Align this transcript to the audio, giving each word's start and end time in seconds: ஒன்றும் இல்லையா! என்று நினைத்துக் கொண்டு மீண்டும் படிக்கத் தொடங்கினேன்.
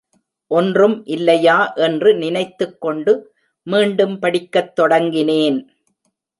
ஒன்றும் 0.51 1.05
இல்லையா! 1.05 1.57
என்று 1.77 2.15
நினைத்துக் 2.15 2.81
கொண்டு 2.81 3.13
மீண்டும் 3.67 4.19
படிக்கத் 4.19 4.73
தொடங்கினேன். 4.79 5.59